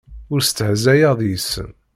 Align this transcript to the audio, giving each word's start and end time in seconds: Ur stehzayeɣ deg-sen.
Ur 0.33 0.41
stehzayeɣ 0.43 1.13
deg-sen. 1.19 1.69